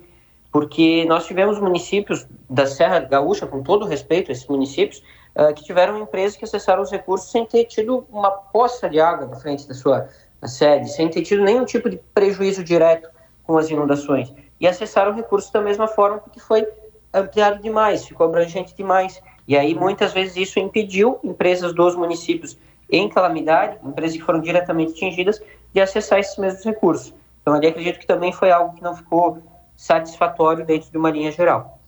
porque 0.51 1.05
nós 1.07 1.27
tivemos 1.27 1.59
municípios 1.59 2.25
da 2.49 2.65
Serra 2.65 3.01
Gaúcha, 3.01 3.45
com 3.45 3.61
todo 3.61 3.85
respeito 3.85 4.31
a 4.31 4.31
esses 4.31 4.47
municípios, 4.47 5.03
uh, 5.35 5.53
que 5.53 5.63
tiveram 5.63 6.01
empresas 6.01 6.35
que 6.35 6.45
acessaram 6.45 6.81
os 6.81 6.89
recursos 6.89 7.29
sem 7.29 7.45
ter 7.45 7.65
tido 7.65 8.03
uma 8.11 8.31
poça 8.31 8.89
de 8.89 8.99
água 8.99 9.27
na 9.27 9.35
frente 9.35 9.67
da 9.67 9.75
sua 9.75 10.09
sede, 10.43 10.89
sem 10.89 11.07
ter 11.07 11.21
tido 11.21 11.43
nenhum 11.43 11.65
tipo 11.65 11.87
de 11.87 11.97
prejuízo 12.15 12.63
direto 12.63 13.11
com 13.43 13.59
as 13.59 13.69
inundações. 13.69 14.33
E 14.59 14.65
acessaram 14.65 15.13
recursos 15.13 15.51
da 15.51 15.61
mesma 15.61 15.87
forma, 15.87 16.17
porque 16.17 16.39
foi 16.39 16.67
ampliado 17.13 17.61
demais, 17.61 18.05
ficou 18.05 18.27
abrangente 18.27 18.75
demais. 18.75 19.21
E 19.47 19.57
aí, 19.57 19.73
muitas 19.73 20.13
vezes, 20.13 20.35
isso 20.37 20.59
impediu 20.59 21.19
empresas 21.23 21.73
dos 21.73 21.95
municípios 21.95 22.57
em 22.89 23.07
calamidade, 23.09 23.77
empresas 23.83 24.17
que 24.17 24.23
foram 24.23 24.41
diretamente 24.41 24.93
atingidas, 24.93 25.41
de 25.73 25.79
acessar 25.81 26.19
esses 26.19 26.37
mesmos 26.37 26.63
recursos. 26.63 27.13
Então, 27.41 27.53
ali 27.53 27.67
acredito 27.67 27.99
que 27.99 28.07
também 28.07 28.31
foi 28.31 28.51
algo 28.51 28.75
que 28.75 28.81
não 28.81 28.95
ficou 28.95 29.41
satisfatório 29.75 30.65
dentro 30.65 30.91
de 30.91 30.97
uma 30.97 31.09
linha 31.09 31.31
geral. 31.31 31.79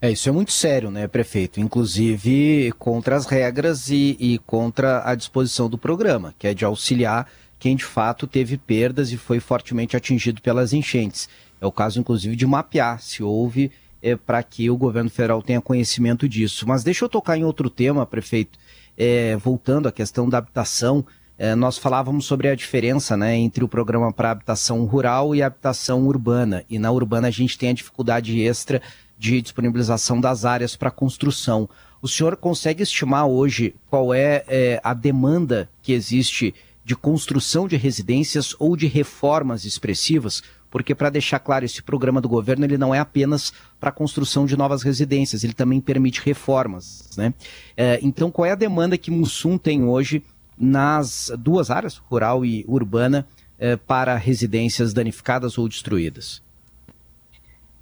É, 0.00 0.10
isso 0.10 0.28
é 0.28 0.32
muito 0.32 0.52
sério, 0.52 0.90
né, 0.90 1.06
prefeito? 1.06 1.60
Inclusive 1.60 2.72
contra 2.78 3.16
as 3.16 3.26
regras 3.26 3.88
e, 3.90 4.16
e, 4.18 4.38
contra 4.38 5.02
a 5.04 5.14
disposição 5.14 5.68
do 5.68 5.76
programa, 5.76 6.34
que 6.38 6.46
é 6.46 6.54
de 6.54 6.64
auxiliar 6.64 7.26
quem 7.58 7.76
de 7.76 7.84
fato 7.84 8.26
teve 8.26 8.56
perdas 8.56 9.12
e 9.12 9.18
foi 9.18 9.40
fortemente 9.40 9.96
atingido 9.96 10.40
pelas 10.40 10.72
enchentes. 10.72 11.28
É 11.60 11.66
o 11.66 11.72
caso, 11.72 12.00
inclusive, 12.00 12.34
de 12.34 12.46
mapear 12.46 13.02
se 13.02 13.22
houve 13.22 13.70
é, 14.02 14.16
para 14.16 14.42
que 14.42 14.70
o 14.70 14.76
governo 14.76 15.10
federal 15.10 15.42
tenha 15.42 15.60
conhecimento 15.60 16.28
disso. 16.28 16.66
Mas 16.66 16.82
deixa 16.84 17.04
eu 17.04 17.08
tocar 17.08 17.36
em 17.36 17.44
outro 17.44 17.68
tema, 17.68 18.06
prefeito. 18.06 18.58
É, 18.96 19.36
voltando 19.36 19.88
à 19.88 19.92
questão 19.92 20.28
da 20.28 20.38
habitação, 20.38 21.04
é, 21.38 21.54
nós 21.54 21.78
falávamos 21.78 22.26
sobre 22.26 22.48
a 22.48 22.54
diferença 22.54 23.16
né, 23.16 23.34
entre 23.34 23.64
o 23.64 23.68
programa 23.68 24.12
para 24.12 24.30
habitação 24.30 24.84
rural 24.84 25.34
e 25.34 25.42
habitação 25.42 26.06
urbana. 26.06 26.64
E 26.68 26.78
na 26.78 26.90
urbana 26.90 27.28
a 27.28 27.30
gente 27.30 27.56
tem 27.56 27.70
a 27.70 27.74
dificuldade 27.74 28.38
extra 28.42 28.82
de 29.18 29.40
disponibilização 29.40 30.20
das 30.20 30.44
áreas 30.44 30.76
para 30.76 30.90
construção. 30.90 31.68
O 32.02 32.08
senhor 32.08 32.36
consegue 32.36 32.82
estimar 32.82 33.26
hoje 33.26 33.74
qual 33.88 34.12
é, 34.12 34.44
é 34.48 34.80
a 34.82 34.92
demanda 34.94 35.68
que 35.82 35.92
existe 35.92 36.54
de 36.84 36.96
construção 36.96 37.68
de 37.68 37.76
residências 37.76 38.54
ou 38.58 38.76
de 38.76 38.86
reformas 38.86 39.64
expressivas? 39.64 40.42
Porque, 40.70 40.94
para 40.94 41.10
deixar 41.10 41.38
claro, 41.40 41.64
esse 41.64 41.82
programa 41.82 42.20
do 42.20 42.28
governo 42.28 42.64
ele 42.64 42.78
não 42.78 42.94
é 42.94 42.98
apenas 42.98 43.52
para 43.78 43.90
a 43.90 43.92
construção 43.92 44.46
de 44.46 44.56
novas 44.56 44.82
residências, 44.82 45.42
ele 45.42 45.52
também 45.52 45.80
permite 45.80 46.20
reformas. 46.24 47.10
Né? 47.16 47.34
É, 47.76 47.98
então, 48.02 48.30
qual 48.30 48.46
é 48.46 48.52
a 48.52 48.56
demanda 48.56 48.96
que 48.96 49.10
Mussum 49.10 49.58
tem 49.58 49.84
hoje 49.84 50.22
nas 50.56 51.32
duas 51.38 51.70
áreas, 51.70 51.96
rural 51.96 52.44
e 52.44 52.64
urbana, 52.68 53.26
eh, 53.58 53.76
para 53.76 54.14
residências 54.16 54.92
danificadas 54.92 55.58
ou 55.58 55.68
destruídas? 55.68 56.42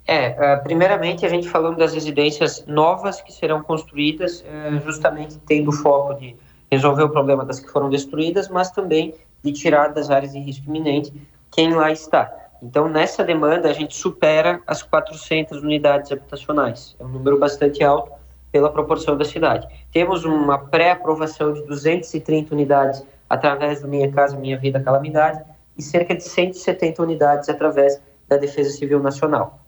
É, 0.05 0.31
uh, 0.31 0.63
primeiramente 0.63 1.27
a 1.27 1.29
gente 1.29 1.49
falando 1.49 1.77
das 1.77 1.93
residências 1.93 2.65
novas 2.67 3.21
que 3.21 3.31
serão 3.31 3.63
construídas, 3.63 4.41
uh, 4.41 4.81
justamente 4.85 5.39
tendo 5.47 5.69
o 5.69 5.73
foco 5.73 6.15
de 6.15 6.35
resolver 6.71 7.03
o 7.03 7.11
problema 7.11 7.45
das 7.45 7.61
que 7.61 7.71
foram 7.71 7.91
destruídas, 7.91 8.49
mas 8.49 8.71
também 8.71 9.15
de 9.45 9.53
tirar 9.53 9.89
das 9.89 10.11
áreas 10.11 10.33
de 10.33 10.39
risco 10.39 10.67
iminente 10.67 11.13
quem 11.51 11.75
lá 11.75 11.93
está. 11.93 12.48
Então, 12.63 12.89
nessa 12.89 13.25
demanda, 13.25 13.69
a 13.69 13.73
gente 13.73 13.95
supera 13.97 14.61
as 14.67 14.83
400 14.83 15.63
unidades 15.63 16.11
habitacionais. 16.11 16.97
É 16.99 17.05
um 17.05 17.09
número 17.09 17.39
bastante 17.39 17.85
alto 17.85 18.13
pela 18.51 18.71
proporção 18.71 19.17
da 19.17 19.25
cidade. 19.25 19.69
Temos 19.93 20.25
uma 20.25 20.59
pré-aprovação 20.59 21.53
de 21.53 21.63
230 21.67 22.55
unidades 22.55 23.05
através 23.29 23.83
do 23.83 23.89
Minha 23.89 24.11
Casa 24.11 24.37
Minha 24.37 24.59
Vida 24.59 24.81
Calamidade 24.81 25.43
e 25.77 25.83
cerca 25.83 26.15
de 26.15 26.25
170 26.25 27.03
unidades 27.03 27.49
através 27.49 28.01
da 28.27 28.37
Defesa 28.37 28.71
Civil 28.71 29.01
Nacional. 29.01 29.61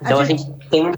Então 0.00 0.20
a 0.20 0.24
gente, 0.24 0.42
a 0.42 0.46
gente 0.46 0.68
tem 0.68 0.86
um 0.86 0.92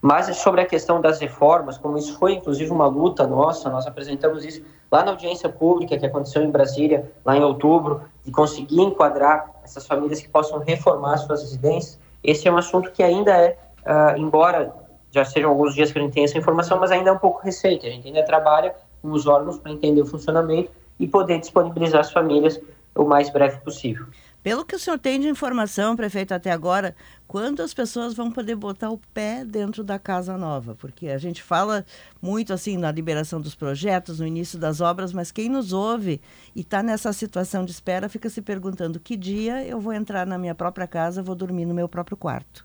mas 0.00 0.36
sobre 0.36 0.60
a 0.60 0.66
questão 0.66 1.00
das 1.00 1.18
reformas, 1.18 1.76
como 1.76 1.98
isso 1.98 2.18
foi 2.18 2.34
inclusive 2.34 2.70
uma 2.70 2.86
luta 2.86 3.26
nossa, 3.26 3.68
nós 3.68 3.86
apresentamos 3.86 4.44
isso 4.44 4.62
lá 4.90 5.04
na 5.04 5.10
audiência 5.12 5.48
pública 5.48 5.98
que 5.98 6.06
aconteceu 6.06 6.42
em 6.42 6.50
Brasília, 6.50 7.10
lá 7.24 7.36
em 7.36 7.42
outubro, 7.42 8.02
de 8.24 8.30
conseguir 8.30 8.80
enquadrar 8.80 9.50
essas 9.62 9.86
famílias 9.86 10.20
que 10.20 10.28
possam 10.28 10.58
reformar 10.58 11.16
suas 11.18 11.42
residências. 11.42 12.00
Esse 12.22 12.48
é 12.48 12.52
um 12.52 12.56
assunto 12.56 12.90
que 12.90 13.02
ainda 13.02 13.32
é, 13.32 13.56
uh, 13.86 14.18
embora 14.18 14.74
já 15.10 15.24
sejam 15.24 15.50
alguns 15.50 15.74
dias 15.74 15.90
que 15.92 15.98
a 15.98 16.02
gente 16.02 16.12
tem 16.12 16.24
essa 16.24 16.36
informação, 16.36 16.78
mas 16.78 16.90
ainda 16.90 17.10
é 17.10 17.12
um 17.12 17.18
pouco 17.18 17.42
recente. 17.42 17.86
A 17.86 17.90
gente 17.90 18.06
ainda 18.06 18.22
trabalha 18.24 18.74
com 19.00 19.10
os 19.10 19.26
órgãos 19.26 19.58
para 19.58 19.72
entender 19.72 20.00
o 20.00 20.06
funcionamento 20.06 20.70
e 20.98 21.06
poder 21.06 21.38
disponibilizar 21.38 22.00
as 22.00 22.12
famílias 22.12 22.60
o 22.94 23.04
mais 23.04 23.30
breve 23.30 23.58
possível. 23.60 24.06
Pelo 24.42 24.64
que 24.64 24.76
o 24.76 24.78
senhor 24.78 24.98
tem 24.98 25.18
de 25.18 25.28
informação, 25.28 25.96
prefeito, 25.96 26.32
até 26.32 26.52
agora, 26.52 26.94
quando 27.26 27.60
as 27.60 27.74
pessoas 27.74 28.14
vão 28.14 28.30
poder 28.30 28.54
botar 28.54 28.88
o 28.88 29.00
pé 29.12 29.44
dentro 29.44 29.82
da 29.82 29.98
casa 29.98 30.38
nova? 30.38 30.76
Porque 30.76 31.08
a 31.08 31.18
gente 31.18 31.42
fala 31.42 31.84
muito 32.22 32.52
assim 32.52 32.76
na 32.76 32.92
liberação 32.92 33.40
dos 33.40 33.56
projetos, 33.56 34.20
no 34.20 34.26
início 34.26 34.56
das 34.56 34.80
obras, 34.80 35.12
mas 35.12 35.32
quem 35.32 35.48
nos 35.48 35.72
ouve 35.72 36.20
e 36.54 36.60
está 36.60 36.84
nessa 36.84 37.12
situação 37.12 37.64
de 37.64 37.72
espera 37.72 38.08
fica 38.08 38.30
se 38.30 38.40
perguntando 38.40 39.00
que 39.00 39.16
dia 39.16 39.64
eu 39.66 39.80
vou 39.80 39.92
entrar 39.92 40.24
na 40.24 40.38
minha 40.38 40.54
própria 40.54 40.86
casa, 40.86 41.20
vou 41.20 41.34
dormir 41.34 41.66
no 41.66 41.74
meu 41.74 41.88
próprio 41.88 42.16
quarto. 42.16 42.64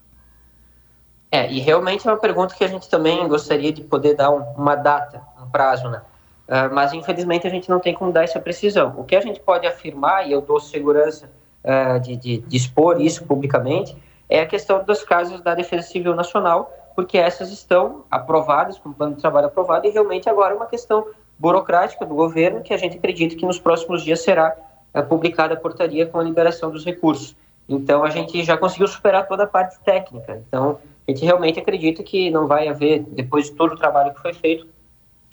É, 1.31 1.51
e 1.51 1.59
realmente 1.59 2.07
é 2.07 2.11
uma 2.11 2.19
pergunta 2.19 2.53
que 2.53 2.63
a 2.63 2.67
gente 2.67 2.87
também 2.87 3.27
gostaria 3.27 3.73
de 3.73 3.83
poder 3.83 4.15
dar 4.15 4.29
um, 4.29 4.43
uma 4.55 4.75
data, 4.75 5.23
um 5.41 5.49
prazo, 5.49 5.89
né? 5.89 6.03
Uh, 6.47 6.71
mas 6.71 6.93
infelizmente 6.93 7.47
a 7.47 7.49
gente 7.49 7.67
não 7.67 7.79
tem 7.79 7.95
como 7.95 8.11
dar 8.11 8.23
essa 8.23 8.39
precisão. 8.39 8.93
O 8.95 9.03
que 9.03 9.15
a 9.15 9.21
gente 9.21 9.39
pode 9.39 9.65
afirmar, 9.65 10.27
e 10.27 10.31
eu 10.31 10.41
dou 10.41 10.59
segurança 10.59 11.27
uh, 11.63 11.99
de, 11.99 12.15
de, 12.15 12.37
de, 12.39 12.57
expor 12.57 13.01
isso 13.01 13.25
publicamente, 13.25 13.95
é 14.29 14.41
a 14.41 14.45
questão 14.45 14.83
das 14.83 15.03
casas 15.03 15.41
da 15.41 15.55
Defesa 15.55 15.87
Civil 15.87 16.15
Nacional, 16.15 16.71
porque 16.95 17.17
essas 17.17 17.51
estão 17.51 18.03
aprovadas, 18.09 18.77
com 18.77 18.89
o 18.89 18.93
plano 18.93 19.15
de 19.15 19.21
trabalho 19.21 19.47
aprovado, 19.47 19.87
e 19.87 19.91
realmente 19.91 20.29
agora 20.29 20.53
é 20.53 20.57
uma 20.57 20.65
questão 20.65 21.05
burocrática 21.37 22.05
do 22.05 22.15
governo 22.15 22.61
que 22.61 22.73
a 22.73 22.77
gente 22.77 22.97
acredita 22.97 23.35
que 23.35 23.45
nos 23.45 23.59
próximos 23.59 24.03
dias 24.03 24.21
será 24.21 24.55
uh, 24.93 25.03
publicada 25.03 25.53
a 25.53 25.57
portaria 25.57 26.05
com 26.05 26.19
a 26.19 26.23
liberação 26.23 26.71
dos 26.71 26.85
recursos. 26.85 27.35
Então 27.67 28.03
a 28.03 28.09
gente 28.09 28.43
já 28.43 28.57
conseguiu 28.57 28.87
superar 28.87 29.27
toda 29.27 29.43
a 29.43 29.47
parte 29.47 29.79
técnica. 29.79 30.41
Então 30.47 30.79
a 31.07 31.11
gente 31.11 31.25
realmente 31.25 31.59
acredita 31.59 32.03
que 32.03 32.29
não 32.29 32.47
vai 32.47 32.67
haver, 32.67 33.03
depois 33.09 33.45
de 33.45 33.53
todo 33.53 33.73
o 33.73 33.77
trabalho 33.77 34.13
que 34.13 34.21
foi 34.21 34.33
feito, 34.33 34.67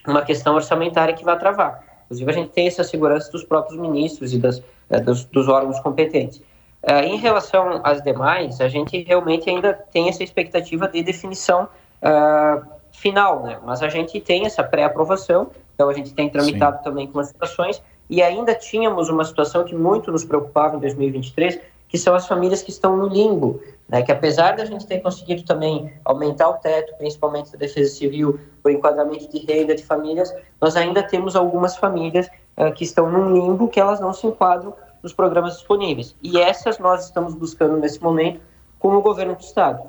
uma 0.07 0.23
questão 0.23 0.55
orçamentária 0.55 1.15
que 1.15 1.25
vai 1.25 1.39
travar. 1.39 1.90
Inclusive, 2.11 2.29
a 2.29 2.35
gente 2.35 2.51
tem 2.51 2.67
essa 2.67 2.83
segurança 2.83 3.31
dos 3.31 3.45
próprios 3.45 3.81
ministros 3.81 4.35
e 4.35 4.39
das, 4.39 4.61
é, 4.89 4.99
dos, 4.99 5.25
dos, 5.27 5.47
órgãos 5.49 5.79
competentes. 5.79 6.43
É, 6.83 7.05
em 7.05 7.17
relação 7.17 7.81
às 7.85 8.03
demais, 8.03 8.61
a 8.61 8.67
gente 8.67 9.01
realmente 9.03 9.49
ainda 9.49 9.73
tem 9.73 10.09
essa 10.09 10.25
expectativa 10.25 10.89
de 10.89 11.05
definição 11.05 11.69
uh, 12.03 12.67
final, 12.91 13.45
né? 13.45 13.61
Mas 13.65 13.81
a 13.81 13.89
gente 13.89 14.21
tem 14.21 14.45
essa 14.45 14.65
pré-aprovação, 14.65 15.53
então 15.73 15.89
a 15.89 15.93
gente 15.93 16.13
tem 16.13 16.29
tramitado 16.29 16.79
Sim. 16.79 16.83
também 16.83 17.07
com 17.07 17.21
as 17.21 17.29
situações, 17.29 17.81
e 18.09 18.21
ainda 18.21 18.57
tínhamos 18.57 19.09
uma 19.09 19.25
situação 19.25 19.63
que 19.63 19.75
muito 19.75 20.11
nos 20.11 20.25
preocupava 20.25 20.77
em 20.77 20.81
2023, 20.81 21.61
que 21.91 21.99
são 21.99 22.15
as 22.15 22.27
famílias 22.27 22.63
que 22.63 22.71
estão 22.71 22.97
no 22.97 23.09
limbo, 23.09 23.61
né, 23.89 24.01
que 24.03 24.13
apesar 24.13 24.57
da 24.57 24.65
gente 24.65 24.87
ter 24.87 25.01
conseguido 25.01 25.43
também 25.43 25.93
aumentar 26.05 26.49
o 26.49 26.55
teto, 26.55 26.97
principalmente 26.97 27.51
da 27.51 27.59
defesa 27.59 27.93
civil, 27.93 28.39
por 28.63 28.71
enquadramento 28.71 29.29
de 29.29 29.45
renda 29.45 29.75
de 29.75 29.85
famílias, 29.85 30.33
nós 30.61 30.77
ainda 30.77 31.03
temos 31.03 31.35
algumas 31.35 31.77
famílias 31.77 32.29
uh, 32.57 32.73
que 32.73 32.85
estão 32.85 33.11
num 33.11 33.35
limbo 33.35 33.67
que 33.67 33.81
elas 33.81 33.99
não 33.99 34.13
se 34.13 34.25
enquadram 34.25 34.73
nos 35.03 35.13
programas 35.13 35.55
disponíveis. 35.55 36.15
E 36.23 36.39
essas 36.39 36.79
nós 36.79 37.07
estamos 37.07 37.35
buscando 37.35 37.77
nesse 37.77 38.01
momento 38.01 38.41
com 38.79 38.95
o 38.95 39.03
governo 39.03 39.35
do 39.35 39.43
Estado. 39.43 39.83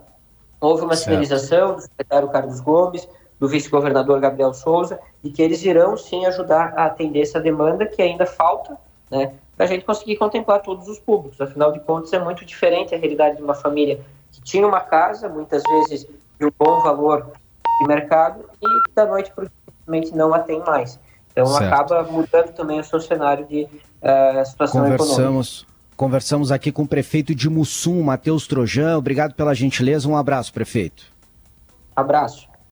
Houve 0.60 0.84
uma 0.84 0.96
certo. 0.96 1.10
sinalização 1.10 1.76
do 1.76 1.82
secretário 1.82 2.30
Carlos 2.30 2.60
Gomes, 2.60 3.08
do 3.40 3.48
vice-governador 3.48 4.20
Gabriel 4.20 4.54
Souza, 4.54 5.00
de 5.24 5.30
que 5.30 5.42
eles 5.42 5.64
irão 5.64 5.96
sim 5.96 6.26
ajudar 6.26 6.74
a 6.76 6.86
atender 6.86 7.22
essa 7.22 7.40
demanda 7.40 7.86
que 7.86 8.02
ainda 8.02 8.26
falta, 8.26 8.78
né, 9.10 9.34
para 9.56 9.66
a 9.66 9.70
gente 9.70 9.86
conseguir 9.86 10.16
contemplar 10.16 10.62
todos 10.62 10.88
os 10.88 11.00
públicos. 11.00 11.40
Afinal 11.40 11.72
de 11.72 11.80
contas, 11.82 12.12
é 12.14 12.20
muito 12.20 12.46
diferente 12.46 12.96
a 12.96 12.98
realidade 12.98 13.38
de 13.38 13.44
uma 13.44 13.54
família 13.54 14.02
que 14.32 14.42
tinha 14.42 14.68
uma 14.68 14.80
casa, 14.80 15.30
muitas 15.30 15.62
vezes 15.64 16.08
de 16.40 16.46
um 16.46 16.52
bom 16.58 16.82
valor 16.82 17.32
de 17.82 17.88
mercado, 17.88 18.46
e 18.62 18.94
da 18.96 19.06
noite 19.06 19.32
para 19.32 19.46
o 19.46 19.48
dia 19.48 20.12
não 20.16 20.34
a 20.34 20.40
tem 20.40 20.60
mais. 20.60 21.00
Então 21.32 21.46
certo. 21.46 21.74
acaba 21.74 22.04
mudando 22.04 22.54
também 22.54 22.80
o 22.80 22.84
seu 22.84 23.00
cenário 23.00 23.46
de 23.46 23.64
uh, 23.64 24.46
situação 24.46 24.84
Conversamos. 24.84 25.18
econômica. 25.18 25.72
Conversamos 25.96 26.52
aqui 26.52 26.72
com 26.72 26.84
o 26.84 26.88
prefeito 26.88 27.36
de 27.36 27.50
Mussum, 27.50 28.02
Matheus 28.02 28.48
Trojan. 28.48 28.98
Obrigado 28.98 29.34
pela 29.36 29.54
gentileza. 29.54 30.10
Um 30.10 30.18
abraço, 30.18 30.52
prefeito. 30.52 31.04
Abraço. 31.96 32.51